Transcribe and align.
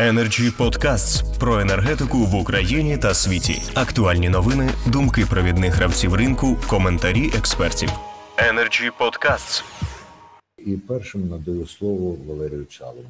Energy 0.00 0.50
Podcasts 0.58 1.38
про 1.40 1.60
енергетику 1.60 2.18
в 2.18 2.34
Україні 2.34 2.98
та 2.98 3.14
світі. 3.14 3.62
Актуальні 3.74 4.28
новини, 4.28 4.70
думки 4.92 5.24
провідних 5.30 5.74
гравців 5.74 6.14
ринку, 6.14 6.56
коментарі 6.68 7.26
експертів. 7.38 7.88
Energy 8.36 8.90
Podcasts. 9.00 9.64
І 10.58 10.76
першим 10.76 11.28
надаю 11.28 11.66
слово 11.66 12.16
Валерію 12.28 12.66
Чалову. 12.66 13.04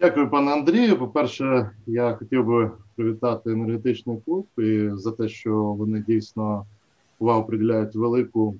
Дякую, 0.00 0.30
пане 0.30 0.52
Андрію. 0.52 0.98
По-перше, 0.98 1.70
я 1.86 2.14
хотів 2.14 2.46
би 2.46 2.70
привітати 2.96 3.50
енергетичний 3.50 4.18
клуб 4.24 4.46
і 4.58 4.90
за 4.92 5.12
те, 5.12 5.28
що 5.28 5.54
вони 5.54 6.04
дійсно 6.08 6.66
увагу 7.18 7.44
приділяють 7.44 7.94
велику 7.94 8.56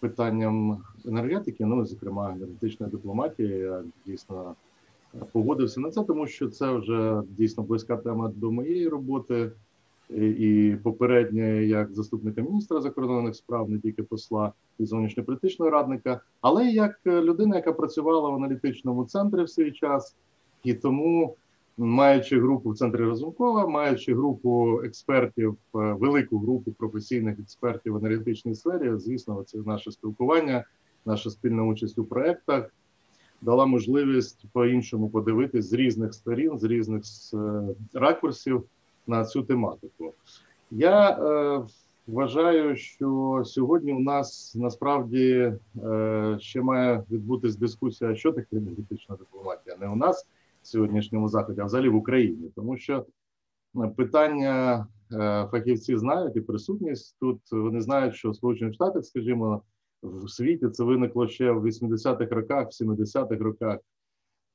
питанням 0.00 0.78
енергетики, 1.06 1.64
ну 1.64 1.86
зокрема 1.86 2.32
енергетичної 2.36 2.92
дипломатії. 2.92 3.58
Я 3.58 3.82
дійсно 4.06 4.54
погодився 5.32 5.80
на 5.80 5.90
це, 5.90 6.02
тому 6.02 6.26
що 6.26 6.48
це 6.48 6.72
вже 6.72 7.22
дійсно 7.28 7.62
близька 7.62 7.96
тема 7.96 8.32
до 8.36 8.52
моєї 8.52 8.88
роботи. 8.88 9.50
І 10.10 10.76
попереднє 10.82 11.64
як 11.64 11.94
заступника 11.94 12.42
міністра 12.42 12.80
закордонних 12.80 13.36
справ, 13.36 13.70
не 13.70 13.78
тільки 13.78 14.02
посла 14.02 14.52
і 14.78 14.84
зовнішньополітичного 14.84 15.70
радника, 15.70 16.20
але 16.40 16.66
як 16.66 17.00
людина, 17.06 17.56
яка 17.56 17.72
працювала 17.72 18.30
в 18.30 18.34
аналітичному 18.34 19.04
центрі 19.04 19.42
в 19.42 19.50
свій 19.50 19.72
час, 19.72 20.16
і 20.64 20.74
тому, 20.74 21.36
маючи 21.76 22.40
групу 22.40 22.70
в 22.70 22.76
центрі 22.76 23.04
Разумкова, 23.04 23.66
маючи 23.66 24.14
групу 24.14 24.80
експертів, 24.84 25.56
велику 25.72 26.38
групу 26.38 26.72
професійних 26.72 27.38
експертів 27.38 27.92
в 27.92 27.96
енергетичній 27.96 28.54
сфері, 28.54 28.92
звісно, 28.96 29.42
це 29.46 29.58
наше 29.58 29.92
спілкування, 29.92 30.64
наша 31.04 31.30
спільна 31.30 31.64
участь 31.64 31.98
у 31.98 32.04
проектах 32.04 32.70
дала 33.40 33.66
можливість 33.66 34.44
по-іншому 34.52 35.08
подивитись 35.10 35.68
з 35.68 35.72
різних 35.72 36.14
сторін, 36.14 36.58
з 36.58 36.64
різних 36.64 37.02
ракурсів 37.94 38.64
на 39.06 39.24
цю 39.24 39.42
тематику. 39.42 40.12
Я 40.70 41.10
е, 41.10 41.66
вважаю, 42.06 42.76
що 42.76 43.42
сьогодні 43.44 43.92
у 43.92 44.00
нас 44.00 44.54
насправді 44.54 45.52
е, 45.84 46.36
ще 46.40 46.62
має 46.62 47.04
відбутись 47.10 47.56
дискусія, 47.56 48.16
що 48.16 48.32
таке 48.32 48.56
енергетична 48.56 49.16
дипломатія, 49.16 49.76
не 49.76 49.88
у 49.88 49.96
нас 49.96 50.26
в 50.62 50.66
сьогоднішньому 50.66 51.28
заході, 51.28 51.60
а 51.60 51.64
взагалі 51.64 51.88
в 51.88 51.96
Україні, 51.96 52.50
тому 52.54 52.76
що 52.76 53.06
питання 53.96 54.86
е, 55.12 55.48
фахівці 55.50 55.96
знають 55.96 56.36
і 56.36 56.40
присутність 56.40 57.16
тут. 57.20 57.40
Вони 57.52 57.80
знають, 57.80 58.14
що 58.14 58.30
в 58.30 58.36
Сполучених 58.36 58.74
Штатах, 58.74 59.04
скажімо, 59.04 59.62
в 60.06 60.30
світі 60.30 60.68
це 60.68 60.84
виникло 60.84 61.28
ще 61.28 61.50
в 61.50 61.66
80-х 61.66 62.34
роках, 62.34 62.66
в 62.66 62.84
70-х 62.84 63.44
роках 63.44 63.78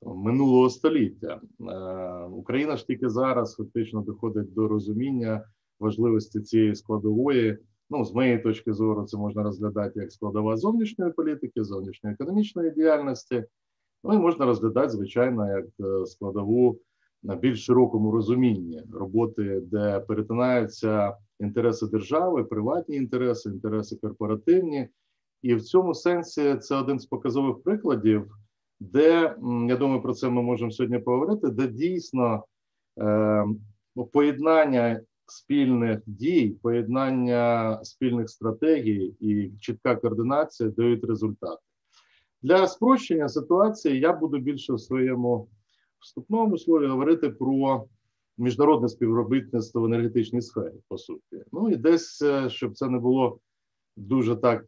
минулого 0.02 0.70
століття. 0.70 1.42
Е, 1.60 2.26
Україна 2.26 2.78
ж 2.78 2.88
тільки 2.88 3.10
зараз 3.10 3.56
фактично 3.56 4.02
доходить 4.02 4.54
до 4.54 4.68
розуміння 4.68 5.46
важливості 5.80 6.40
цієї 6.40 6.76
складової. 6.76 7.58
Ну, 7.90 8.06
з 8.06 8.14
моєї 8.14 8.40
точки 8.40 8.74
зору, 8.74 9.04
це 9.04 9.18
можна 9.18 9.44
розглядати 9.44 10.00
як 10.00 10.12
складова 10.12 10.58
зовнішньої 10.58 11.12
політики, 11.12 11.64
зовнішньої 11.64 12.14
економічної 12.14 12.72
діяльності. 12.72 13.44
Ну 14.04 14.14
і 14.14 14.18
можна 14.18 14.46
розглядати, 14.46 14.90
звичайно, 14.90 15.48
як 15.58 15.66
е, 15.80 16.06
складову 16.06 16.80
на 17.24 17.36
більш 17.36 17.66
широкому 17.66 18.12
розумінні 18.12 18.82
роботи, 18.94 19.62
де 19.64 20.00
перетинаються 20.00 21.18
інтереси 21.40 21.88
держави, 21.88 22.44
приватні 22.44 22.96
інтереси, 22.96 23.50
інтереси 23.50 23.96
корпоративні. 23.96 24.90
І 25.42 25.56
в 25.56 25.62
цьому 25.62 25.94
сенсі 25.94 26.56
це 26.56 26.76
один 26.76 27.00
з 27.00 27.06
показових 27.06 27.64
прикладів, 27.64 28.32
де 28.80 29.36
я 29.68 29.78
думаю, 29.78 30.02
про 30.02 30.14
це 30.14 30.30
ми 30.30 30.42
можемо 30.42 30.72
сьогодні 30.72 31.00
поговорити, 31.00 31.50
де 31.50 31.68
дійсно 31.68 32.44
е, 33.02 33.46
поєднання 34.12 35.02
спільних 35.26 36.00
дій, 36.06 36.58
поєднання 36.62 37.80
спільних 37.84 38.30
стратегій 38.30 39.16
і 39.20 39.52
чітка 39.60 39.96
координація 39.96 40.70
дають 40.70 41.04
результати. 41.04 41.62
Для 42.42 42.68
спрощення 42.68 43.30
ситуації 43.30 44.00
я 44.00 44.14
буду 44.14 44.40
більше 44.40 44.74
в 44.74 44.80
своєму 44.80 45.48
вступному 46.00 46.58
слові 46.58 46.88
говорити 46.88 47.30
про 47.30 47.86
міжнародне 48.38 48.90
співробітництво 48.90 49.82
в 49.82 49.86
енергетичній 49.86 50.42
сфері, 50.42 50.76
по 50.88 50.98
суті. 50.98 51.44
Ну 51.52 51.70
і 51.70 51.76
десь, 51.76 52.22
е, 52.22 52.50
щоб 52.50 52.78
це 52.78 52.90
не 52.90 53.00
було 53.00 53.40
дуже 53.98 54.36
так 54.36 54.66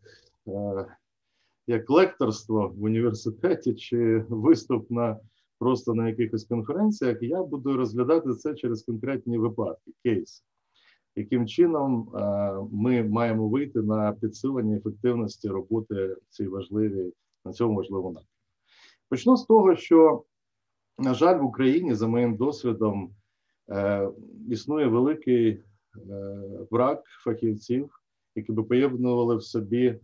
як 1.67 1.89
лекторство 1.89 2.67
в 2.67 2.83
університеті 2.83 3.73
чи 3.73 4.25
виступ 4.29 4.91
на 4.91 5.19
просто 5.59 5.93
на 5.93 6.07
якихось 6.07 6.43
конференціях, 6.43 7.17
я 7.21 7.43
буду 7.43 7.77
розглядати 7.77 8.33
це 8.33 8.53
через 8.53 8.83
конкретні 8.83 9.37
випадки, 9.37 9.91
кейси, 10.03 10.43
яким 11.15 11.47
чином 11.47 12.09
е, 12.15 12.53
ми 12.71 13.03
маємо 13.03 13.49
вийти 13.49 13.81
на 13.81 14.11
підсилення 14.11 14.77
ефективності 14.77 15.47
роботи 15.47 16.17
цій 16.29 16.47
важливій 16.47 17.13
на 17.45 17.53
цьому 17.53 17.75
важливому 17.75 18.09
напрямку. 18.09 18.29
Почну 19.09 19.37
з 19.37 19.45
того, 19.45 19.75
що, 19.75 20.23
на 20.97 21.13
жаль, 21.13 21.39
в 21.39 21.45
Україні, 21.45 21.95
за 21.95 22.07
моїм 22.07 22.35
досвідом, 22.35 23.15
е, 23.69 24.09
існує 24.49 24.87
великий 24.87 25.63
брак 26.71 27.03
фахівців, 27.23 28.01
які 28.35 28.51
би 28.51 28.63
поєднували 28.63 29.35
в 29.35 29.43
собі 29.43 29.99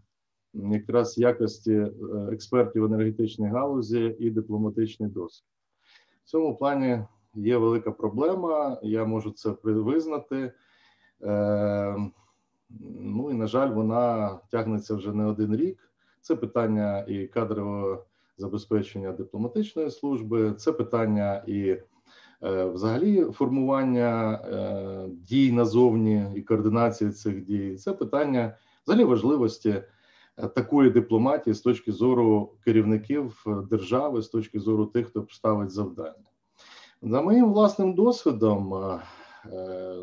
якраз 0.54 1.18
якості 1.18 1.74
е, 1.74 1.92
експертів 2.32 2.84
енергетичної 2.86 3.52
галузі 3.52 4.16
і 4.20 4.30
дипломатичний 4.30 5.10
досвід. 5.10 5.48
В 6.26 6.30
цьому 6.30 6.56
плані 6.56 7.04
є 7.36 7.58
велика 7.58 7.92
проблема, 7.92 8.80
я 8.84 9.06
можу 9.06 9.32
це 9.32 9.56
визнати. 9.64 10.52
Е, 11.24 11.96
ну 13.00 13.32
і 13.32 13.34
на 13.34 13.48
жаль, 13.48 13.70
вона 13.70 14.36
тягнеться 14.52 14.96
вже 14.96 15.14
не 15.14 15.26
один 15.26 15.56
рік. 15.56 15.92
Це 16.22 16.36
питання 16.36 17.06
і 17.08 17.28
кадрового 17.28 18.06
забезпечення 18.38 19.12
дипломатичної 19.12 19.92
служби, 19.92 20.54
це 20.54 20.72
питання 20.72 21.44
і 21.48 21.78
е, 22.44 22.66
взагалі 22.66 23.24
формування 23.24 24.40
дій 25.08 25.52
назовні 25.52 26.26
і 26.36 26.42
координації 26.42 27.12
цих 27.12 27.42
дій. 27.42 27.76
Це 27.76 27.94
питання 27.94 28.58
взагалі 28.86 29.04
важливості 29.04 29.82
такої 30.48 30.90
дипломатії 30.90 31.54
з 31.54 31.62
точки 31.62 31.92
зору 31.92 32.54
керівників 32.66 33.46
держави, 33.70 34.22
з 34.22 34.28
точки 34.28 34.60
зору 34.60 34.86
тих, 34.86 35.08
хто 35.08 35.28
ставить 35.30 35.72
завдання. 35.72 36.30
За 37.02 37.22
моїм 37.22 37.54
власним 37.54 37.94
досвідом, 37.94 38.74
е, 38.74 39.00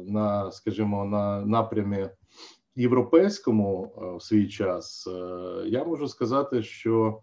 на, 0.07 0.51
скажімо, 0.53 1.05
на 1.05 1.41
напрямі 1.41 2.09
європейському 2.77 3.93
е, 3.97 4.17
в 4.17 4.23
свій 4.23 4.49
час, 4.49 5.07
е, 5.07 5.63
я 5.67 5.85
можу 5.85 6.09
сказати, 6.09 6.63
що 6.63 7.21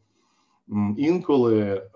інколи 0.98 1.90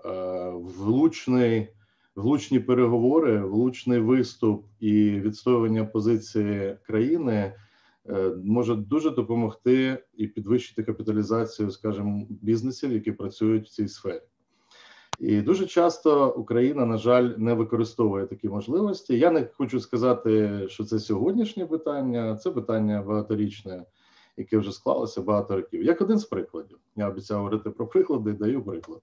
влучний. 0.54 1.68
Влучні 2.16 2.60
переговори, 2.60 3.44
влучний 3.44 3.98
виступ 4.00 4.66
і 4.80 5.10
відстоювання 5.10 5.84
позиції 5.84 6.76
країни 6.86 7.32
Е, 7.32 7.54
може 8.44 8.74
дуже 8.74 9.10
допомогти 9.10 10.04
і 10.14 10.26
підвищити 10.26 10.82
капіталізацію, 10.82 11.70
скажімо, 11.70 12.26
бізнесів, 12.28 12.92
які 12.92 13.12
працюють 13.12 13.66
в 13.66 13.70
цій 13.70 13.88
сфері. 13.88 14.22
І 15.18 15.40
дуже 15.40 15.66
часто 15.66 16.34
Україна, 16.34 16.86
на 16.86 16.96
жаль, 16.96 17.34
не 17.36 17.54
використовує 17.54 18.26
такі 18.26 18.48
можливості. 18.48 19.18
Я 19.18 19.30
не 19.30 19.48
хочу 19.56 19.80
сказати, 19.80 20.64
що 20.68 20.84
це 20.84 20.98
сьогоднішнє 20.98 21.66
питання, 21.66 22.36
це 22.36 22.50
питання 22.50 23.02
багаторічне, 23.02 23.84
яке 24.36 24.58
вже 24.58 24.72
склалося 24.72 25.22
багато 25.22 25.56
років. 25.56 25.82
Як 25.82 26.00
один 26.00 26.18
з 26.18 26.24
прикладів, 26.24 26.78
я 26.96 27.08
обіцяв 27.08 27.38
говорити 27.38 27.70
про 27.70 27.86
приклади, 27.86 28.32
даю 28.32 28.64
приклад. 28.64 29.00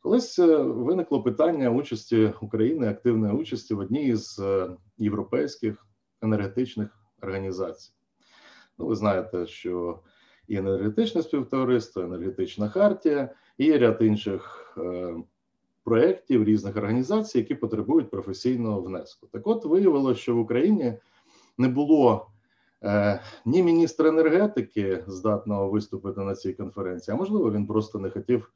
Колись 0.00 0.38
е, 0.38 0.56
виникло 0.56 1.22
питання 1.22 1.70
участі 1.70 2.32
України, 2.40 2.88
активної 2.88 3.34
участі 3.34 3.74
в 3.74 3.78
одній 3.78 4.16
з 4.16 4.38
е, 4.38 4.76
європейських 4.98 5.86
енергетичних 6.22 6.98
організацій. 7.22 7.92
Ну, 8.78 8.86
ви 8.86 8.96
знаєте, 8.96 9.46
що 9.46 10.00
і 10.48 10.56
енергетичне 10.56 11.22
співтовариство, 11.22 12.02
енергетична 12.02 12.68
хартія, 12.68 13.34
і 13.58 13.76
ряд 13.76 13.96
інших 14.00 14.74
е, 14.78 15.14
проєктів 15.84 16.44
різних 16.44 16.76
організацій, 16.76 17.38
які 17.38 17.54
потребують 17.54 18.10
професійного 18.10 18.80
внеску. 18.80 19.26
Так, 19.32 19.46
от 19.46 19.64
виявилося, 19.64 20.20
що 20.20 20.36
в 20.36 20.38
Україні 20.38 20.94
не 21.58 21.68
було 21.68 22.30
е, 22.82 23.20
ні 23.44 23.62
міністра 23.62 24.08
енергетики, 24.08 25.04
здатного 25.06 25.70
виступити 25.70 26.20
на 26.20 26.34
цій 26.34 26.52
конференції, 26.52 27.14
а 27.14 27.18
можливо, 27.18 27.52
він 27.52 27.66
просто 27.66 27.98
не 27.98 28.10
хотів. 28.10 28.52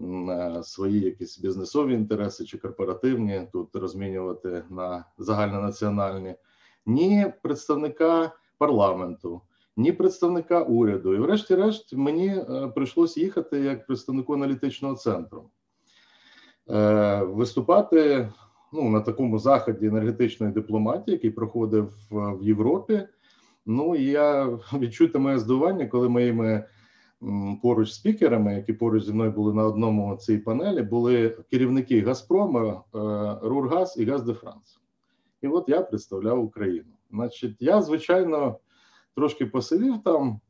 Е, 0.00 0.62
свої 0.62 1.00
якісь 1.00 1.38
бізнесові 1.38 1.94
інтереси 1.94 2.44
чи 2.44 2.58
корпоративні 2.58 3.48
тут 3.52 3.76
розмінювати 3.76 4.64
на 4.70 5.04
загальнонаціональні, 5.18 6.34
ні 6.86 7.32
представника 7.42 8.32
парламенту, 8.58 9.40
ні 9.76 9.92
представника 9.92 10.62
уряду. 10.62 11.14
І, 11.14 11.18
врешті-решт, 11.18 11.92
мені 11.92 12.28
е, 12.28 12.72
прийшлося 12.74 13.20
їхати 13.20 13.60
як 13.60 13.86
представнику 13.86 14.34
аналітичного 14.34 14.94
центру, 14.94 15.50
е, 16.70 17.22
виступати 17.22 18.28
ну 18.72 18.90
на 18.90 19.00
такому 19.00 19.38
заході 19.38 19.86
енергетичної 19.86 20.52
дипломатії, 20.52 21.14
який 21.14 21.30
проходив 21.30 21.92
в 22.10 22.42
Європі. 22.42 23.08
Ну 23.66 23.94
і 23.94 24.04
я 24.04 24.46
відчуйте 24.72 25.18
моє 25.18 25.38
здивування, 25.38 25.86
коли 25.86 26.08
моїми 26.08 26.64
поруч 27.62 27.92
спікерами, 27.92 28.54
які 28.54 28.72
поруч 28.72 29.04
зі 29.04 29.12
мною 29.12 29.30
були 29.30 29.54
на 29.54 29.64
одному 29.64 30.16
цій 30.16 30.38
панелі, 30.38 30.82
були 30.82 31.38
керівники 31.50 32.00
Газпрома, 32.00 32.82
е, 32.94 32.98
Рургаз 33.48 33.96
і 33.98 34.04
Газ 34.04 34.22
де 34.22 34.34
Франс. 34.34 34.80
І 35.42 35.48
от 35.48 35.68
я 35.68 35.82
представляв 35.82 36.44
Україну. 36.44 36.95
Значить, 37.16 37.56
я 37.60 37.82
звичайно 37.82 38.58
трошки 39.14 39.46
посидів 39.46 40.02
там 40.04 40.40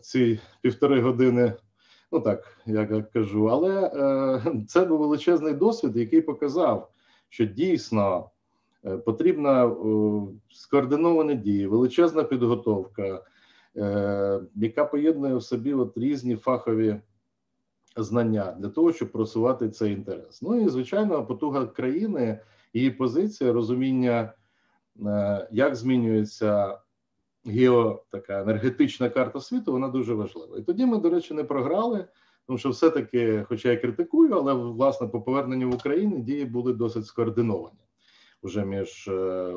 ці 0.00 0.40
півтори 0.60 1.00
години. 1.00 1.52
Ну 2.12 2.20
так, 2.20 2.58
я 2.66 3.02
кажу, 3.02 3.46
але 3.46 3.90
е, 3.94 4.64
це 4.68 4.84
був 4.84 4.98
величезний 4.98 5.54
досвід, 5.54 5.96
який 5.96 6.20
показав, 6.20 6.90
що 7.28 7.44
дійсно 7.44 8.30
е, 8.84 8.96
потрібна 8.96 9.66
е, 9.66 9.72
скоординовані 10.50 11.34
дії, 11.34 11.66
величезна 11.66 12.24
підготовка, 12.24 13.22
е, 13.76 14.40
яка 14.54 14.84
поєднує 14.84 15.34
в 15.34 15.42
собі 15.42 15.74
от 15.74 15.98
різні 15.98 16.36
фахові 16.36 17.00
знання 17.96 18.56
для 18.58 18.68
того, 18.68 18.92
щоб 18.92 19.12
просувати 19.12 19.68
цей 19.68 19.92
інтерес. 19.92 20.42
Ну 20.42 20.60
і 20.60 20.68
звичайно, 20.68 21.26
потуга 21.26 21.66
країни, 21.66 22.40
її 22.72 22.90
позиція, 22.90 23.52
розуміння, 23.52 24.32
як 25.50 25.76
змінюється 25.76 26.78
гео 27.44 28.04
така 28.10 28.40
енергетична 28.40 29.10
карта 29.10 29.40
світу, 29.40 29.72
вона 29.72 29.88
дуже 29.88 30.14
важлива. 30.14 30.58
І 30.58 30.62
тоді 30.62 30.86
ми, 30.86 30.98
до 30.98 31.10
речі, 31.10 31.34
не 31.34 31.44
програли, 31.44 32.04
тому 32.46 32.58
що 32.58 32.70
все-таки, 32.70 33.44
хоча 33.48 33.70
я 33.70 33.76
критикую, 33.76 34.34
але 34.34 34.54
власне 34.54 35.06
по 35.06 35.22
поверненню 35.22 35.70
в 35.70 35.74
Україну 35.74 36.18
дії 36.18 36.44
були 36.44 36.72
досить 36.72 37.06
скоординовані 37.06 37.84
вже 38.44 38.64
між 38.64 39.08
е, 39.08 39.12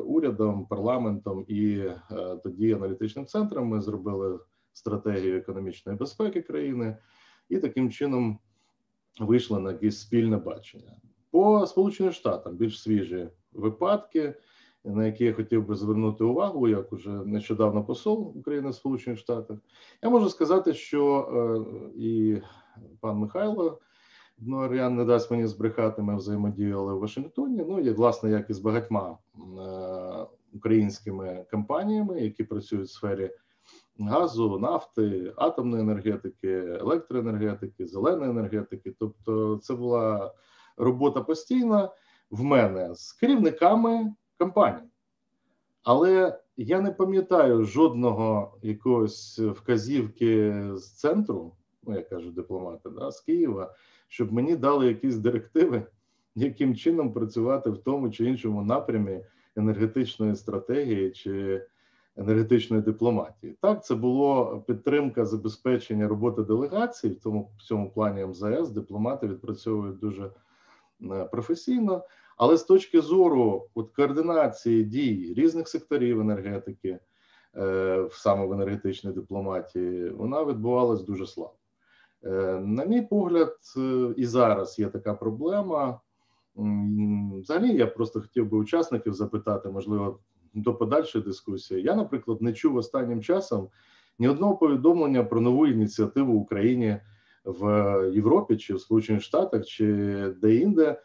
урядом, 0.05 0.65
парламентом 0.65 1.45
і 1.47 1.77
е, 1.77 1.99
тоді 2.43 2.73
аналітичним 2.73 3.25
центром. 3.25 3.67
Ми 3.67 3.81
зробили 3.81 4.39
стратегію 4.73 5.37
економічної 5.37 5.97
безпеки 5.97 6.41
країни 6.41 6.97
і 7.49 7.57
таким 7.57 7.91
чином 7.91 8.39
вийшли 9.19 9.59
на 9.59 9.71
якесь 9.71 9.99
спільне 9.99 10.37
бачення 10.37 10.95
по 11.31 11.67
сполученим 11.67 12.13
штатам 12.13 12.55
більш 12.55 12.81
свіжі 12.81 13.29
випадки 13.53 14.33
на 14.87 15.05
які 15.05 15.25
я 15.25 15.33
хотів 15.33 15.65
би 15.65 15.75
звернути 15.75 16.23
увагу, 16.23 16.67
як 16.67 16.93
уже 16.93 17.09
нещодавно 17.09 17.83
посол 17.83 18.33
України 18.35 18.69
в 18.69 18.75
Сполучених 18.75 19.19
Штатах, 19.19 19.57
я 20.03 20.09
можу 20.09 20.29
сказати, 20.29 20.73
що 20.73 21.19
е, 21.19 21.91
і 21.95 22.41
пан 22.99 23.17
Михайло 23.17 23.79
Бнуарян 24.37 24.95
не 24.95 25.05
дасть 25.05 25.31
мені 25.31 25.47
збрехати, 25.47 26.01
ми 26.01 26.15
взаємодіяли 26.15 26.93
в 26.93 26.99
Вашингтоні. 26.99 27.65
Ну 27.67 27.79
і 27.79 27.91
власне, 27.91 28.29
як 28.29 28.49
і 28.49 28.53
з 28.53 28.59
багатьма 28.59 29.17
е, 29.37 30.25
українськими 30.53 31.45
компаніями, 31.51 32.21
які 32.21 32.43
працюють 32.43 32.87
в 32.87 32.91
сфері 32.91 33.31
газу, 33.99 34.59
нафти, 34.59 35.33
атомної 35.35 35.83
енергетики, 35.83 36.51
електроенергетики, 36.79 37.87
зеленої 37.87 38.29
енергетики. 38.29 38.95
Тобто, 38.99 39.57
це 39.57 39.73
була 39.73 40.33
робота 40.77 41.21
постійна 41.21 41.89
в 42.31 42.43
мене 42.43 42.95
з 42.95 43.13
керівниками 43.13 44.13
кампанії. 44.37 44.89
Але 45.83 46.39
я 46.57 46.81
не 46.81 46.91
пам'ятаю 46.91 47.63
жодного 47.63 48.57
якогось 48.61 49.39
вказівки 49.39 50.63
з 50.75 50.91
центру, 50.91 51.51
ну 51.83 51.95
я 51.95 52.01
кажу 52.01 52.31
дипломати, 52.31 52.89
да, 52.89 53.11
з 53.11 53.21
Києва, 53.21 53.73
щоб 54.07 54.33
мені 54.33 54.55
дали 54.55 54.87
якісь 54.87 55.15
директиви, 55.15 55.83
яким 56.35 56.75
чином 56.75 57.13
працювати 57.13 57.69
в 57.69 57.77
тому 57.77 58.09
чи 58.09 58.25
іншому 58.25 58.61
напрямі 58.61 59.19
енергетичної 59.55 60.35
стратегії 60.35 61.11
чи 61.11 61.61
енергетичної 62.17 62.83
дипломатії. 62.83 63.57
Так, 63.61 63.85
це 63.85 63.95
було 63.95 64.59
підтримка 64.67 65.25
забезпечення 65.25 66.07
роботи 66.07 66.43
делегацій, 66.43 67.09
в 67.09 67.19
тому 67.19 67.51
в 67.57 67.61
цьому 67.61 67.91
плані 67.91 68.25
МЗС 68.25 68.69
дипломати 68.69 69.27
відпрацьовують 69.27 69.99
дуже 69.99 70.31
е, 71.01 71.25
професійно. 71.25 72.03
Але 72.37 72.57
з 72.57 72.63
точки 72.63 73.01
зору 73.01 73.67
от 73.75 73.91
координації 73.91 74.83
дій 74.83 75.33
різних 75.37 75.67
секторів 75.67 76.21
енергетики, 76.21 76.99
е, 77.55 78.07
саме 78.11 78.45
в 78.45 78.53
енергетичній 78.53 79.11
дипломатії, 79.11 80.09
вона 80.09 80.43
відбувалась 80.43 81.03
дуже 81.03 81.27
слабо. 81.27 81.55
Е, 82.23 82.59
на 82.59 82.85
мій 82.85 83.01
погляд, 83.01 83.55
е, 83.77 84.13
і 84.17 84.25
зараз 84.25 84.79
є 84.79 84.87
така 84.87 85.13
проблема. 85.13 85.99
Взагалі, 87.41 87.75
я 87.75 87.87
просто 87.87 88.21
хотів 88.21 88.49
би 88.49 88.57
учасників 88.57 89.13
запитати, 89.13 89.69
можливо, 89.69 90.19
до 90.53 90.75
подальшої 90.75 91.23
дискусії. 91.23 91.83
Я, 91.83 91.95
наприклад, 91.95 92.41
не 92.41 92.53
чув 92.53 92.75
останнім 92.75 93.21
часом 93.21 93.69
ні 94.19 94.27
одного 94.27 94.57
повідомлення 94.57 95.23
про 95.23 95.41
нову 95.41 95.67
ініціативу 95.67 96.33
в 96.33 96.41
Україні 96.41 96.97
в 97.45 97.65
Європі 98.13 98.57
чи 98.57 98.73
в 98.73 98.81
Сполучених 98.81 99.21
Штатах, 99.21 99.65
чи 99.65 99.85
де-інде 100.41 101.01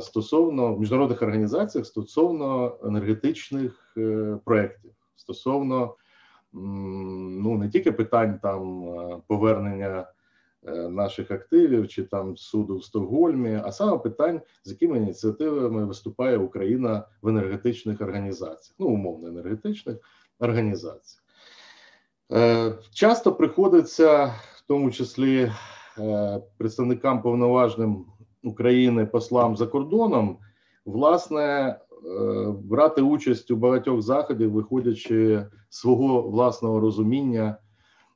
стосовно 0.00 0.74
в 0.74 0.80
міжнародних 0.80 1.22
організаціях 1.22 1.86
стосовно 1.86 2.78
енергетичних 2.84 3.94
е, 3.96 4.38
проєктів, 4.44 4.90
стосовно 5.16 5.94
ну 6.52 7.58
не 7.58 7.68
тільки 7.68 7.92
питань 7.92 8.38
там 8.42 8.88
е, 8.88 9.20
повернення 9.26 10.06
наших 10.88 11.30
активів 11.30 11.88
чи 11.88 12.02
там 12.04 12.36
суду 12.36 12.76
в 12.76 12.84
Стокгольмі, 12.84 13.60
а 13.64 13.72
саме 13.72 13.98
питань, 13.98 14.40
з 14.64 14.70
якими 14.70 14.96
ініціативами 14.96 15.84
виступає 15.84 16.38
Україна 16.38 17.04
в 17.22 17.28
енергетичних 17.28 18.00
організаціях, 18.00 18.74
ну 18.78 18.86
умовно 18.86 19.28
енергетичних 19.28 19.96
організаціях. 20.38 21.24
Часто 22.94 23.32
приходиться 23.32 24.24
в 24.56 24.64
тому 24.66 24.90
числі 24.90 25.52
представникам 26.58 27.22
повноважним 27.22 28.06
України 28.48 29.06
послам 29.06 29.56
за 29.56 29.66
кордоном, 29.66 30.38
власне, 30.84 31.40
е, 31.40 31.76
брати 32.64 33.02
участь 33.02 33.50
у 33.50 33.56
багатьох 33.56 34.02
заходів, 34.02 34.52
виходячи 34.52 35.46
свого 35.68 36.22
власного 36.22 36.80
розуміння, 36.80 37.56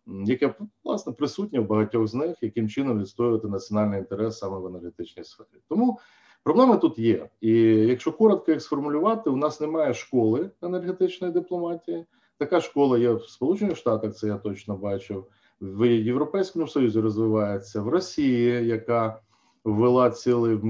яке 0.07 0.55
власне 0.85 1.13
присутнє 1.13 1.61
в 1.61 1.67
багатьох 1.67 2.07
з 2.07 2.15
них, 2.15 2.37
яким 2.41 2.69
чином 2.69 3.01
відстоювати 3.01 3.49
національний 3.49 3.99
інтерес 3.99 4.39
саме 4.39 4.59
в 4.59 4.67
енергетичній 4.67 5.25
сфері. 5.25 5.47
Тому 5.69 5.99
проблеми 6.45 6.77
тут 6.77 6.99
є. 6.99 7.29
І 7.41 7.53
якщо 7.63 8.13
коротко 8.13 8.53
їх 8.53 8.63
сформулювати, 8.63 9.31
у 9.31 9.37
нас 9.37 9.61
немає 9.61 9.95
школи 9.95 10.51
енергетичної 10.63 11.33
дипломатії. 11.33 12.07
Така 12.39 12.61
школа 12.61 12.99
є 12.99 13.13
в 13.13 13.23
Сполучених 13.23 13.77
Штатах, 13.77 14.15
це 14.15 14.27
я 14.27 14.37
точно 14.37 14.77
бачив. 14.77 15.27
В 15.61 15.87
Європейському 15.87 16.69
Союзі 16.69 17.01
розвивається 17.01 17.83
в 17.83 17.89
Росії, 17.89 18.67
яка 18.67 19.21
ввела 19.65 20.11
цілий 20.11 20.55
в 20.55 20.65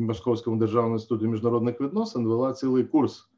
Московському 0.00 0.56
державному 0.56 0.94
інституті 0.94 1.26
міжнародних 1.26 1.80
відносин, 1.80 2.26
ввела 2.26 2.52
цілий 2.52 2.84
курс 2.84 3.28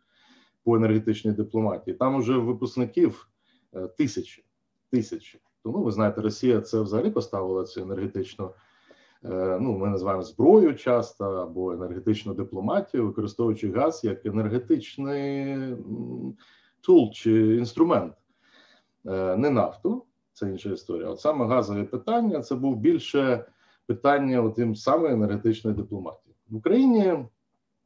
по 0.65 0.77
енергетичній 0.77 1.33
дипломатії. 1.33 1.97
Там 1.97 2.15
уже 2.15 2.37
випускників 2.37 3.29
е, 3.75 3.89
тисячі. 3.89 4.45
тисячі. 4.91 5.41
Тому 5.63 5.83
ви 5.83 5.91
знаєте, 5.91 6.21
Росія 6.21 6.61
це 6.61 6.81
взагалі 6.81 7.11
поставила 7.11 7.65
цю 7.65 7.83
енергетичну. 7.83 8.51
Е, 9.25 9.59
ну, 9.61 9.79
ми 9.79 9.89
називаємо 9.89 10.23
зброю 10.23 10.75
часто 10.75 11.25
або 11.25 11.73
енергетичну 11.73 12.35
дипломатію, 12.35 13.07
використовуючи 13.07 13.73
газ 13.73 14.05
як 14.05 14.27
енергетичний 14.27 15.57
тул 16.81 17.13
чи 17.13 17.57
інструмент, 17.57 18.15
е, 19.07 19.37
не 19.37 19.51
нафту, 19.51 20.05
це 20.33 20.51
інша 20.51 20.71
історія. 20.71 21.09
От 21.09 21.21
саме 21.21 21.47
газові 21.47 21.85
питання 21.85 22.41
це 22.41 22.55
був 22.55 22.77
більше 22.77 23.45
питання 23.95 24.51
тим 24.51 24.77
саме 24.77 25.13
енергетичної 25.13 25.77
дипломатії 25.77 26.35
в 26.51 26.57
Україні. 26.57 27.15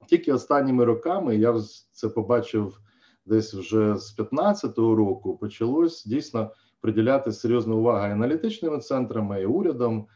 Тільки 0.09 0.33
останніми 0.33 0.85
роками 0.85 1.37
я 1.37 1.61
це 1.93 2.09
побачив 2.09 2.81
десь 3.25 3.55
вже 3.55 3.97
з 3.97 4.19
15-го 4.19 4.95
року. 4.95 5.37
Почалось 5.37 6.05
дійсно 6.05 6.51
приділяти 6.81 7.33
серйозну 7.33 7.77
увагу 7.77 7.99
аналітичними 7.99 8.79
центрами, 8.79 9.43
і 9.43 9.47
урядом 9.47 10.07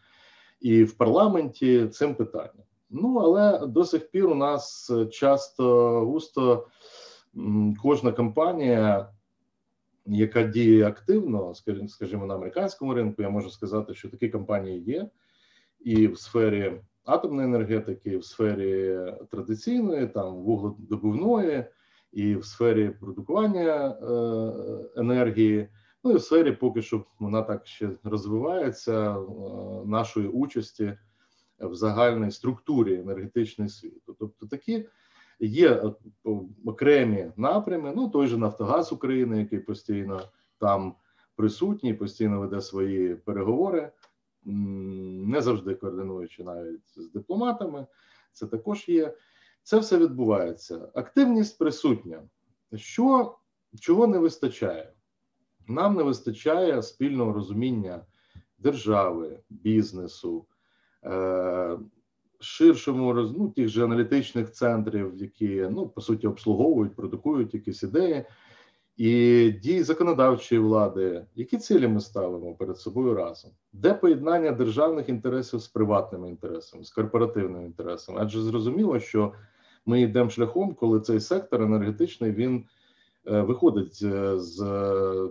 і 0.61 0.85
в 0.85 0.93
парламенті 0.93 1.87
цим 1.87 2.15
питанням. 2.15 2.65
Ну 2.91 3.17
але 3.17 3.67
до 3.67 3.85
сих 3.85 4.11
пір 4.11 4.27
у 4.27 4.35
нас 4.35 4.93
часто 5.11 5.91
густо 6.07 6.67
кожна 7.83 8.13
компанія, 8.13 9.09
яка 10.07 10.43
діє 10.43 10.87
активно, 10.87 11.55
скажімо, 11.89 12.27
на 12.27 12.35
американському 12.35 12.95
ринку, 12.95 13.23
я 13.23 13.31
можу 13.31 13.51
сказати, 13.51 13.95
що 13.95 14.09
такі 14.09 14.29
компанії 14.29 14.81
є 14.81 15.09
і 15.81 16.09
в 16.09 16.19
сфері 16.19 16.81
атомної 17.05 17.49
енергетики, 17.49 18.11
і 18.11 18.17
в 18.17 18.25
сфері 18.25 18.99
традиційної, 19.31 20.07
там 20.07 20.35
вугледобувної, 20.35 21.65
і 22.13 22.37
в 22.37 22.45
сфері 22.45 22.91
продукування 23.01 23.89
е, 23.89 25.01
енергії. 25.01 25.69
Ну 26.05 26.13
і 26.13 26.15
в 26.15 26.23
сфері, 26.23 26.53
поки 26.53 26.83
що 26.83 27.05
вона 27.19 27.43
так 27.43 27.67
ще 27.67 27.91
розвивається 28.05 29.17
е, 29.17 29.21
нашої 29.87 30.29
участі 30.29 30.99
в 31.61 31.75
загальній 31.75 32.31
структурі 32.31 32.95
енергетичної 32.95 33.71
світу. 33.71 34.17
Тобто 34.19 34.47
такі 34.47 34.87
Є 35.41 35.83
окремі 36.67 37.33
напрями. 37.37 37.93
Ну 37.97 38.09
той 38.09 38.27
же 38.27 38.37
Нафтогаз 38.37 38.93
України, 38.93 39.39
який 39.39 39.59
постійно 39.59 40.23
там 40.59 40.95
присутній, 41.37 41.95
постійно 41.95 42.41
веде 42.41 42.61
свої 42.61 43.15
переговори, 43.15 43.93
не 44.45 45.41
завжди 45.41 45.75
координуючи 45.75 46.45
навіть 46.45 46.89
з 46.97 47.11
дипломатами. 47.11 47.87
Це 48.33 48.47
також 48.47 48.89
є. 48.89 49.15
Це 49.63 49.79
все 49.79 49.99
відбувається. 49.99 50.89
Активність 50.95 51.59
присутня. 51.59 52.23
Що 52.75 53.39
чого 53.81 54.07
не 54.07 54.19
вистачає? 54.19 54.93
Нам 55.69 55.95
не 55.95 56.03
вистачає 56.03 56.83
спільного 56.83 57.33
розуміння 57.33 58.07
держави, 58.59 59.41
бізнесу, 59.51 60.47
е, 61.05 61.79
ширшому 62.41 63.15
ну, 63.15 63.49
тих 63.49 63.69
же 63.69 63.85
аналітичних 63.85 64.53
центрів, 64.53 65.13
які 65.17 65.69
ну 65.71 65.89
по 65.89 66.01
суті 66.01 66.27
обслуговують, 66.27 66.97
продукують 66.97 67.55
якісь 67.55 67.83
ідеї 67.83 68.25
і 69.01 69.51
дії 69.51 69.83
законодавчої 69.83 70.61
влади, 70.61 71.27
які 71.35 71.59
цілі 71.59 71.89
ми 71.89 72.01
ставимо 72.01 72.55
перед 72.55 72.79
собою 72.79 73.15
разом, 73.15 73.51
де 73.73 73.95
поєднання 73.95 74.53
державних 74.53 75.09
інтересів 75.09 75.61
з 75.61 75.69
приватними 75.69 76.29
інтересами, 76.29 76.85
з 76.85 76.91
корпоративними 76.91 77.65
інтересами? 77.65 78.19
Адже 78.23 78.43
зрозуміло, 78.43 79.01
що 79.01 79.33
ми 79.87 80.01
йдемо 80.01 80.31
шляхом, 80.31 80.75
коли 80.75 81.01
цей 81.01 81.21
сектор 81.21 81.63
енергетичний 81.63 82.33
він 82.33 82.65
е, 83.27 83.41
виходить 83.41 84.05
з 84.37 84.59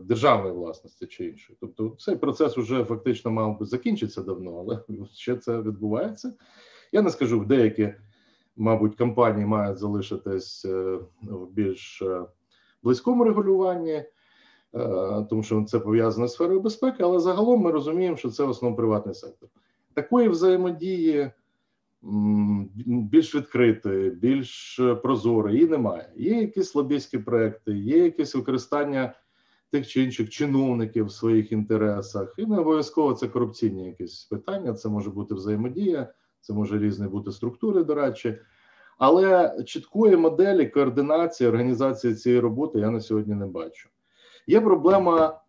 державної 0.03 0.53
власності 0.53 1.05
чи 1.05 1.25
іншої. 1.25 1.57
Тобто, 1.61 1.95
цей 1.99 2.15
процес 2.15 2.57
вже 2.57 2.83
фактично 2.83 3.31
мав 3.31 3.59
би 3.59 3.65
закінчитися 3.65 4.21
давно, 4.21 4.59
але 4.59 4.79
ще 5.13 5.35
це 5.35 5.61
відбувається. 5.61 6.33
Я 6.91 7.01
не 7.01 7.09
скажу 7.09 7.39
в 7.39 7.45
деякі, 7.47 7.93
мабуть, 8.55 8.95
компанії 8.95 9.45
мають 9.45 9.77
залишитись 9.77 10.65
е, 10.65 10.99
в 11.21 11.51
більш 11.51 12.01
е, 12.01 12.25
близькому 12.83 13.23
регулюванні, 13.23 13.91
е, 13.91 14.05
тому 15.29 15.43
що 15.43 15.63
це 15.63 15.79
пов'язане 15.79 16.27
з 16.27 16.33
сферою 16.33 16.59
безпеки, 16.59 17.03
але 17.03 17.19
загалом 17.19 17.61
ми 17.61 17.71
розуміємо, 17.71 18.17
що 18.17 18.29
це 18.29 18.43
в 18.43 18.49
основному 18.49 18.77
приватний 18.77 19.15
сектор. 19.15 19.49
Такої 19.93 20.29
взаємодії 20.29 21.31
більш 22.01 23.35
відкритої, 23.35 24.09
більш 24.09 24.79
прозорої 25.03 25.55
її 25.55 25.69
немає. 25.69 26.09
Є 26.15 26.41
якісь 26.41 26.75
лобійські 26.75 27.17
проекти, 27.17 27.71
є 27.73 28.03
якісь 28.03 28.35
використання 28.35 29.13
тих 29.71 29.87
чи 29.87 30.03
інших 30.03 30.29
чиновників 30.29 31.05
в 31.05 31.11
своїх 31.11 31.51
інтересах, 31.51 32.33
і 32.37 32.45
не 32.45 32.57
обов'язково 32.57 33.13
це 33.13 33.27
корупційні 33.27 33.85
якісь 33.85 34.23
питання. 34.23 34.73
Це 34.73 34.89
може 34.89 35.09
бути 35.09 35.35
взаємодія, 35.35 36.13
це 36.41 36.53
може 36.53 36.79
різні 36.79 37.07
бути 37.07 37.31
структури, 37.31 37.83
до 37.83 37.95
речі. 37.95 38.37
Але 38.99 39.55
чіткої 39.65 40.17
моделі 40.17 40.67
координації 40.67 41.49
організації 41.49 42.15
цієї 42.15 42.41
роботи 42.41 42.79
я 42.79 42.89
на 42.89 43.01
сьогодні 43.01 43.35
не 43.35 43.45
бачу. 43.45 43.89
Є 44.47 44.61
проблема, 44.61 45.41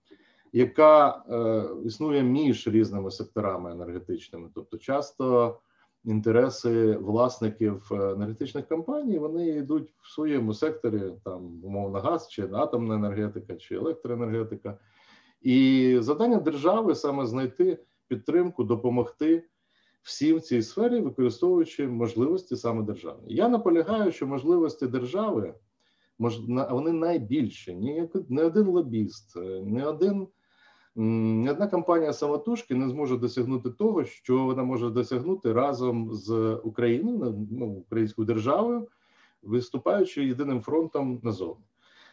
яка 0.52 1.22
е, 1.30 1.64
існує 1.84 2.22
між 2.22 2.68
різними 2.68 3.10
секторами 3.10 3.72
енергетичними, 3.72 4.48
тобто, 4.54 4.78
часто 4.78 5.56
інтереси 6.04 6.96
власників 6.96 7.88
е, 7.92 7.94
енергетичних 7.94 8.68
компаній 8.68 9.18
вони 9.18 9.48
йдуть 9.48 9.94
в 10.00 10.10
своєму 10.10 10.54
секторі, 10.54 11.12
там 11.24 11.64
умовно 11.64 12.00
газ, 12.00 12.28
чи 12.28 12.48
атомна 12.52 12.94
енергетика, 12.94 13.54
чи 13.54 13.74
електроенергетика, 13.74 14.78
і 15.42 15.96
завдання 16.00 16.36
держави 16.36 16.94
саме 16.94 17.26
знайти 17.26 17.78
підтримку, 18.08 18.64
допомогти 18.64 19.44
всім 20.02 20.36
в 20.36 20.40
цій 20.40 20.62
сфері, 20.62 21.00
використовуючи 21.00 21.88
можливості 21.88 22.56
саме 22.56 22.82
держави. 22.82 23.20
Я 23.26 23.48
наполягаю, 23.48 24.12
що 24.12 24.26
можливості 24.26 24.86
держави 24.86 25.54
вони 26.70 26.92
найбільші. 26.92 27.74
Ні, 27.74 28.08
не 28.28 28.44
один 28.44 28.66
лобіст, 28.66 29.36
не 29.64 29.86
один. 29.86 30.26
Ні 30.96 31.50
одна 31.50 31.66
компанія 31.66 32.12
самотужки 32.12 32.74
не 32.74 32.88
зможе 32.88 33.16
досягнути 33.16 33.70
того, 33.70 34.04
що 34.04 34.44
вона 34.44 34.62
може 34.62 34.90
досягнути 34.90 35.52
разом 35.52 36.14
з 36.14 36.54
Україною, 36.64 37.48
ну, 37.50 37.66
українською 37.66 38.26
державою, 38.26 38.88
виступаючи 39.42 40.24
єдиним 40.24 40.60
фронтом 40.60 41.20
назовні. 41.22 41.64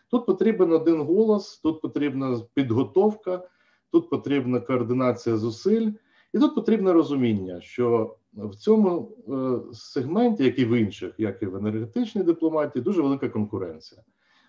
Тут 0.10 0.26
потрібен 0.26 0.74
один 0.74 1.02
голос, 1.02 1.58
тут 1.58 1.82
потрібна 1.82 2.40
підготовка, 2.54 3.50
тут 3.92 4.10
потрібна 4.10 4.60
координація 4.60 5.38
зусиль. 5.38 5.92
І 6.34 6.40
тут 6.40 6.56
потрібне 6.56 6.94
розуміння, 6.94 7.62
що 7.62 8.18
в 8.34 8.56
цьому 8.56 9.18
е, 9.30 9.74
сегменті, 9.74 10.44
як 10.44 10.60
і 10.60 10.66
в 10.66 10.80
інших, 10.80 11.14
як 11.18 11.44
і 11.44 11.46
в 11.46 11.56
енергетичній 11.56 12.24
дипломатії, 12.24 12.84
дуже 12.84 13.02
велика 13.02 13.30
конкуренція. 13.30 14.02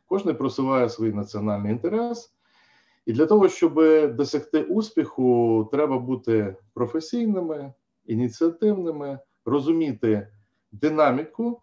Кожен 0.06 0.36
просуває 0.36 0.88
свій 0.88 1.12
національний 1.12 1.72
інтерес, 1.72 2.34
і 3.06 3.12
для 3.12 3.26
того, 3.26 3.48
щоб 3.48 3.74
досягти 4.14 4.62
успіху, 4.62 5.68
треба 5.72 5.98
бути 5.98 6.56
професійними, 6.74 7.72
ініціативними, 8.06 9.18
розуміти 9.44 10.28
динаміку 10.72 11.62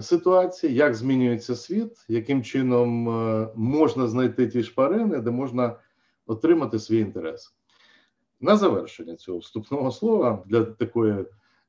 ситуації, 0.00 0.74
як 0.74 0.94
змінюється 0.94 1.56
світ, 1.56 2.04
яким 2.08 2.42
чином 2.42 3.08
е, 3.08 3.48
можна 3.54 4.08
знайти 4.08 4.46
ті 4.46 4.62
шпарини, 4.62 5.20
де 5.20 5.30
можна 5.30 5.76
отримати 6.26 6.78
свій 6.78 6.98
інтерес. 6.98 7.54
На 8.42 8.56
завершення 8.56 9.16
цього 9.16 9.38
вступного 9.38 9.90
слова 9.90 10.42
для 10.46 10.64
такої 10.64 11.12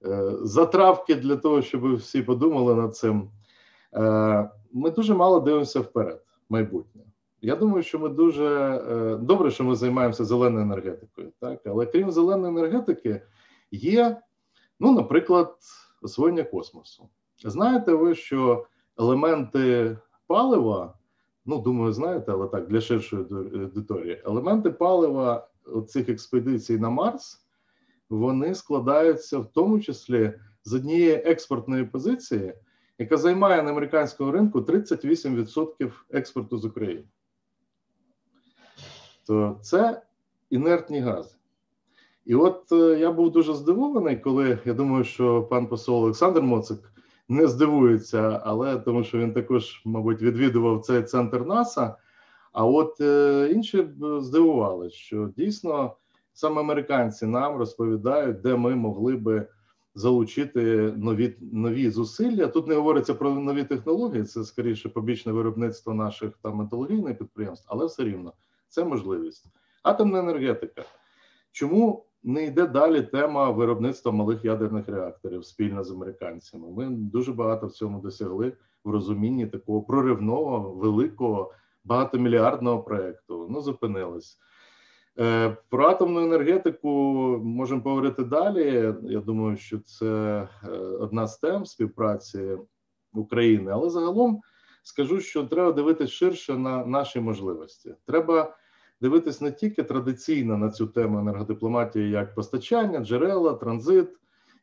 е, 0.05 0.31
затравки, 0.41 1.15
для 1.15 1.35
того, 1.35 1.61
щоб 1.61 1.95
всі 1.95 2.21
подумали 2.21 2.75
над 2.75 2.95
цим. 2.95 3.29
Е, 3.93 4.49
Ми 4.71 4.91
дуже 4.91 5.13
мало 5.13 5.39
дивимося 5.39 5.79
вперед, 5.79 6.21
майбутнє. 6.49 7.01
Я 7.41 7.55
думаю, 7.55 7.83
що 7.83 7.99
ми 7.99 8.09
дуже 8.09 8.45
е, 8.45 9.17
добре, 9.17 9.51
що 9.51 9.63
ми 9.63 9.75
займаємося 9.75 10.25
зеленою 10.25 10.65
енергетикою, 10.65 11.31
так 11.39 11.61
але 11.65 11.85
крім 11.85 12.11
зеленої 12.11 12.57
енергетики, 12.57 13.21
є, 13.71 14.21
ну, 14.79 14.91
наприклад, 14.91 15.55
освоєння 16.01 16.43
космосу. 16.43 17.09
Знаєте 17.45 17.93
ви, 17.93 18.15
що 18.15 18.65
елементи 18.97 19.97
палива, 20.27 20.93
ну 21.45 21.61
думаю, 21.61 21.93
знаєте, 21.93 22.31
але 22.31 22.47
так 22.47 22.67
для 22.67 22.81
ширшої 22.81 23.25
аудиторії, 23.53 24.21
елементи 24.25 24.71
палива 24.71 25.47
цих 25.87 26.09
експедицій 26.09 26.77
на 26.77 26.89
Марс 26.89 27.45
вони 28.09 28.55
складаються 28.55 29.39
в 29.39 29.51
тому 29.51 29.79
числі 29.79 30.33
з 30.63 30.73
однієї 30.73 31.15
експортної 31.15 31.85
позиції, 31.85 32.53
яка 32.97 33.17
займає 33.17 33.63
на 33.63 33.71
американському 33.71 34.31
ринку 34.31 34.59
38% 34.59 35.91
експорту 36.09 36.57
з 36.57 36.65
України. 36.65 37.03
То 39.27 39.59
це 39.61 40.01
інертні 40.49 40.99
гази. 40.99 41.35
І 42.25 42.35
от 42.35 42.71
е, 42.71 42.99
я 42.99 43.11
був 43.11 43.31
дуже 43.31 43.53
здивований, 43.53 44.17
коли 44.17 44.59
я 44.65 44.73
думаю, 44.73 45.03
що 45.03 45.43
пан 45.43 45.67
посол 45.67 46.03
Олександр 46.03 46.41
Моцик 46.41 46.93
не 47.29 47.47
здивується, 47.47 48.41
але 48.43 48.77
тому 48.77 49.03
що 49.03 49.17
він 49.17 49.33
також, 49.33 49.81
мабуть, 49.85 50.21
відвідував 50.21 50.81
цей 50.81 51.03
центр 51.03 51.41
НАСА. 51.41 51.97
А 52.53 52.65
от 52.65 53.01
е, 53.01 53.49
інші 53.53 53.81
б 53.81 54.21
здивували, 54.21 54.89
що 54.89 55.29
дійсно 55.37 55.95
саме 56.33 56.61
американці 56.61 57.25
нам 57.25 57.57
розповідають, 57.57 58.41
де 58.41 58.55
ми 58.55 58.75
могли 58.75 59.15
би 59.15 59.47
залучити 59.95 60.93
нові 60.97 61.35
нові 61.41 61.89
зусилля. 61.89 62.47
Тут 62.47 62.67
не 62.67 62.75
говориться 62.75 63.13
про 63.13 63.35
нові 63.35 63.63
технології, 63.63 64.23
це 64.23 64.43
скоріше 64.43 64.89
побічне 64.89 65.31
виробництво 65.31 65.93
наших 65.93 66.37
там 66.41 66.55
металургійних 66.55 67.17
підприємств, 67.17 67.65
але 67.69 67.85
все 67.85 68.03
рівно 68.03 68.33
це 68.67 68.83
можливість. 68.83 69.45
Атомна 69.83 70.19
енергетика. 70.19 70.83
Чому 71.51 72.05
не 72.23 72.45
йде 72.45 72.67
далі 72.67 73.01
тема 73.01 73.49
виробництва 73.49 74.11
малих 74.11 74.45
ядерних 74.45 74.89
реакторів 74.89 75.45
спільно 75.45 75.83
з 75.83 75.91
американцями? 75.91 76.67
Ми 76.71 76.89
дуже 76.89 77.33
багато 77.33 77.67
в 77.67 77.71
цьому 77.71 77.99
досягли 77.99 78.53
в 78.83 78.89
розумінні 78.89 79.47
такого 79.47 79.81
проривного 79.81 80.59
великого 80.71 81.53
багатомільярдного 81.83 82.83
проєкту. 82.83 83.47
Ну, 83.49 83.61
зупинились. 83.61 84.37
Е, 85.19 85.57
про 85.69 85.87
атомну 85.87 86.23
енергетику 86.23 86.89
можемо 87.43 87.81
поговорити 87.81 88.23
далі. 88.23 88.93
Я 89.03 89.19
думаю, 89.19 89.57
що 89.57 89.79
це 89.79 90.05
е, 90.63 90.69
одна 90.77 91.27
з 91.27 91.37
тем 91.37 91.65
співпраці 91.65 92.57
України, 93.13 93.71
але 93.71 93.89
загалом 93.89 94.41
скажу, 94.83 95.19
що 95.19 95.43
треба 95.43 95.71
дивитися 95.71 96.13
ширше 96.13 96.57
на 96.57 96.85
наші 96.85 97.19
можливості. 97.19 97.95
Треба 98.05 98.57
дивитись 99.01 99.41
не 99.41 99.51
тільки 99.51 99.83
традиційно 99.83 100.57
на 100.57 100.69
цю 100.69 100.87
тему 100.87 101.19
енергодипломатії, 101.19 102.09
як 102.09 102.35
постачання, 102.35 102.99
джерела, 102.99 103.53
транзит, 103.53 104.09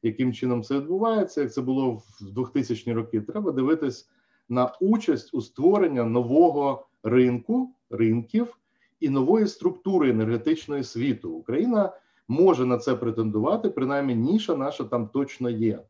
яким 0.02 0.32
чином 0.32 0.62
це 0.62 0.74
відбувається, 0.74 1.40
як 1.40 1.52
це 1.52 1.60
було 1.60 1.90
в 1.90 2.04
2000-ні 2.36 2.92
роки. 2.92 3.20
Треба 3.20 3.52
дивитись 3.52 4.10
на 4.48 4.72
участь 4.80 5.34
у 5.34 5.40
створенні 5.40 6.02
нового 6.02 6.86
ринку, 7.02 7.74
ринків 7.90 8.56
і 9.00 9.08
нової 9.08 9.46
структури 9.46 10.10
енергетичної 10.10 10.84
світу. 10.84 11.30
Україна 11.30 11.92
може 12.28 12.66
на 12.66 12.78
це 12.78 12.94
претендувати, 12.94 13.70
принаймні 13.70 14.14
ніша 14.14 14.56
наша 14.56 14.84
там 14.84 15.08
точно 15.08 15.50
є. 15.50 15.82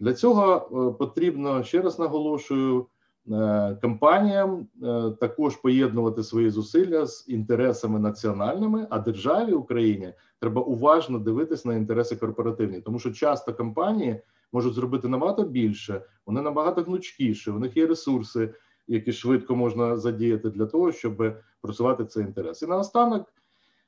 Для 0.00 0.14
цього 0.14 0.54
е, 0.54 0.98
потрібно 0.98 1.62
ще 1.62 1.80
раз 1.80 1.98
наголошую 1.98 2.86
е, 3.30 3.78
компаніям 3.82 4.66
е, 4.82 5.10
також 5.20 5.56
поєднувати 5.56 6.22
свої 6.22 6.50
зусилля 6.50 7.06
з 7.06 7.28
інтересами 7.28 7.98
національними, 7.98 8.86
а 8.90 8.98
державі 8.98 9.52
Україні 9.52 10.12
треба 10.40 10.62
уважно 10.62 11.18
дивитись 11.18 11.64
на 11.64 11.74
інтереси 11.74 12.16
корпоративні, 12.16 12.80
тому 12.80 12.98
що 12.98 13.10
часто 13.12 13.54
компанії 13.54 14.20
можуть 14.52 14.74
зробити 14.74 15.08
набагато 15.08 15.42
більше, 15.42 16.02
вони 16.26 16.42
набагато 16.42 16.82
гнучкіші, 16.82 17.50
у 17.50 17.58
них 17.58 17.76
є 17.76 17.86
ресурси, 17.86 18.54
які 18.88 19.12
швидко 19.12 19.56
можна 19.56 19.96
задіяти 19.96 20.50
для 20.50 20.66
того, 20.66 20.92
щоб 20.92 21.34
просувати 21.60 22.04
цей 22.04 22.24
інтерес. 22.24 22.62
І 22.62 22.66
наостанок, 22.66 23.32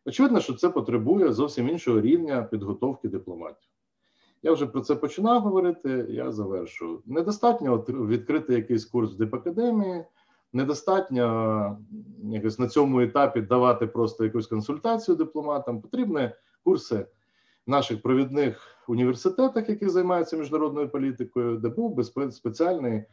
очевидно, 0.06 0.40
що 0.40 0.54
це 0.54 0.68
потребує 0.68 1.32
зовсім 1.32 1.68
іншого 1.68 2.00
рівня 2.00 2.42
підготовки 2.42 3.08
дипломатів. 3.08 3.68
Я 4.42 4.52
вже 4.52 4.66
про 4.66 4.80
це 4.80 4.94
починав 4.94 5.42
говорити. 5.42 6.06
Я 6.08 6.32
завершу. 6.32 7.02
Недостатньо 7.06 7.76
відкрити 7.88 8.54
якийсь 8.54 8.84
курс 8.84 9.12
в 9.12 9.16
дипакадемії, 9.16 10.04
недостатньо 10.52 11.78
якось 12.24 12.58
на 12.58 12.68
цьому 12.68 13.00
етапі 13.00 13.40
давати 13.40 13.86
просто 13.86 14.24
якусь 14.24 14.46
консультацію 14.46 15.16
дипломатам. 15.16 15.80
Потрібні 15.80 16.30
курси 16.64 17.06
в 17.66 17.70
наших 17.70 18.02
провідних 18.02 18.66
університетах, 18.88 19.68
які 19.68 19.88
займаються 19.88 20.36
міжнародною 20.36 20.88
політикою, 20.88 21.56
де 21.56 21.68
був 21.68 21.94
би 21.94 22.04
спеціальний 22.30 23.04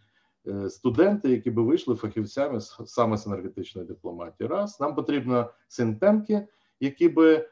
студенти, 0.69 1.29
які 1.29 1.51
би 1.51 1.61
вийшли 1.61 1.95
фахівцями 1.95 2.61
саме 2.85 3.17
з 3.17 3.27
енергетичної 3.27 3.87
дипломатії. 3.87 4.49
Раз 4.49 4.79
нам 4.79 4.95
потрібно 4.95 5.49
синтемки, 5.67 6.47
які 6.79 7.09
би 7.09 7.49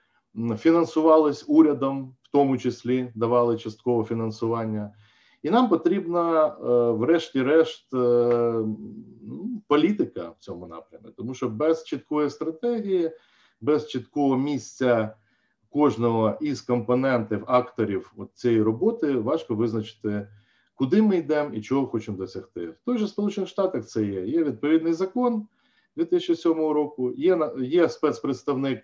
фінансувались 0.57 1.45
урядом, 1.47 2.15
в 2.21 2.31
тому 2.31 2.57
числі 2.57 3.11
давали 3.15 3.57
часткове 3.57 4.03
фінансування. 4.03 4.91
І 5.43 5.49
нам 5.49 5.69
потрібна, 5.69 6.47
е, 6.47 6.51
врешті-решт, 6.91 7.93
е, 7.93 7.97
ну, 9.21 9.61
політика 9.67 10.29
в 10.29 10.35
цьому 10.39 10.67
напрямі, 10.67 11.05
тому 11.17 11.33
що 11.33 11.49
без 11.49 11.83
чіткої 11.83 12.29
стратегії, 12.29 13.11
без 13.61 13.87
чіткого 13.87 14.37
місця 14.37 15.15
кожного 15.69 16.37
із 16.41 16.61
компонентів 16.61 17.43
акторів 17.47 18.13
цієї 18.33 18.61
роботи 18.61 19.15
важко 19.15 19.55
визначити, 19.55 20.27
куди 20.75 21.01
ми 21.01 21.17
йдемо 21.17 21.53
і 21.53 21.61
чого 21.61 21.87
хочемо 21.87 22.17
досягти. 22.17 22.67
В 22.67 22.77
той 22.85 22.97
же 22.97 23.07
Сполучених 23.07 23.49
Штатах 23.49 23.85
це 23.85 24.05
є. 24.05 24.25
Є 24.25 24.43
відповідний 24.43 24.93
закон 24.93 25.47
2007 25.95 26.53
року, 26.53 27.11
є, 27.11 27.51
є 27.57 27.89
спецпредставник 27.89 28.79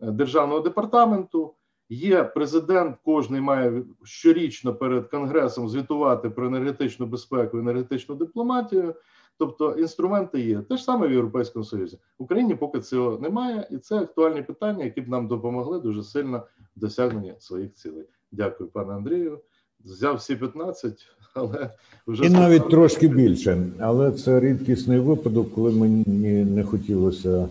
е, 0.00 0.10
державного 0.10 0.60
департаменту. 0.60 1.54
Є 1.88 2.24
президент, 2.24 2.96
кожний 3.04 3.40
має 3.40 3.84
щорічно 4.02 4.74
перед 4.74 5.08
конгресом 5.08 5.68
звітувати 5.68 6.30
про 6.30 6.46
енергетичну 6.46 7.06
безпеку, 7.06 7.58
енергетичну 7.58 8.14
дипломатію. 8.14 8.94
Тобто 9.38 9.72
інструменти 9.72 10.40
є 10.40 10.60
те 10.60 10.76
ж 10.76 10.84
саме 10.84 11.08
в 11.08 11.12
Європейському 11.12 11.64
Союзі. 11.64 11.98
В 12.18 12.22
Україні 12.22 12.54
поки 12.54 12.80
цього 12.80 13.18
немає, 13.18 13.68
і 13.70 13.78
це 13.78 13.98
актуальні 13.98 14.42
питання, 14.42 14.84
які 14.84 15.00
б 15.00 15.08
нам 15.08 15.28
допомогли 15.28 15.80
дуже 15.80 16.02
сильно 16.02 16.46
в 16.76 16.80
досягненні 16.80 17.34
своїх 17.38 17.74
цілей. 17.74 18.04
Дякую, 18.32 18.70
пане 18.70 18.94
Андрію. 18.94 19.40
Взяв 19.86 20.16
всі 20.16 20.36
15, 20.36 21.06
але 21.34 21.70
вже 22.06 22.24
І 22.24 22.28
навіть 22.28 22.70
трошки 22.70 23.08
більше. 23.08 23.66
Але 23.78 24.12
це 24.12 24.40
рідкісний 24.40 24.98
випадок, 24.98 25.54
коли 25.54 25.70
мені 25.70 26.04
не 26.44 26.64
хотілося 26.64 27.48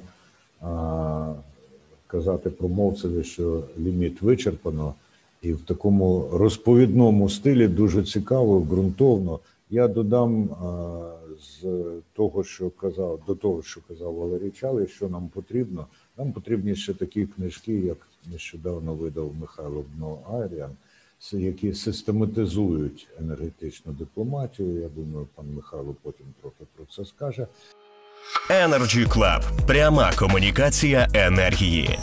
а, 0.62 1.34
казати 2.08 2.50
промовцеві, 2.50 3.24
що 3.24 3.64
ліміт 3.80 4.22
вичерпано, 4.22 4.94
і 5.42 5.54
в 5.54 5.62
такому 5.62 6.30
розповідному 6.34 7.30
стилі 7.30 7.68
дуже 7.68 8.04
цікаво, 8.04 8.60
ґрунтовно. 8.60 9.40
Я 9.70 9.88
додам 9.88 10.50
а, 10.50 11.16
з 11.40 11.66
того, 12.14 12.44
що 12.44 12.70
казав, 12.70 13.20
до 13.28 13.36
того, 13.36 13.64
що 13.64 13.82
казав 13.88 14.14
Валерій 14.14 14.52
Чалий, 14.52 14.88
що 14.88 15.10
нам 15.10 15.28
потрібно. 15.28 15.88
Нам 16.18 16.32
потрібні 16.32 16.76
ще 16.76 16.94
такі 16.94 17.26
книжки, 17.26 17.74
як 17.74 17.98
нещодавно 18.32 18.94
видав 18.94 19.36
Михайло 19.42 19.84
Бно 19.96 20.18
Аріан, 20.32 20.72
які 21.34 21.74
систематизують 21.74 23.08
енергетичну 23.20 23.92
дипломатію. 23.92 24.82
Я 24.82 24.90
думаю, 24.90 25.28
пан 25.36 25.46
Михайло 25.56 25.96
потім 26.04 26.26
трохи 26.42 26.64
про 26.76 26.86
це 26.86 27.06
скаже. 27.06 27.48
Energy 28.50 29.08
Club. 29.08 29.66
Пряма 29.68 30.12
комунікація 30.20 31.08
енергії. 31.14 32.00